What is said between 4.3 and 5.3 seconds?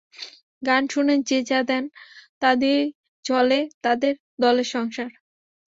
দলের সংসার।